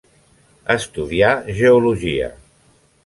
[0.75, 1.29] Estudià
[1.59, 2.33] geologia.